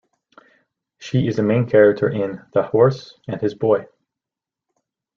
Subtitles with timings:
[0.97, 3.85] She is a main character in "The Horse and His Boy".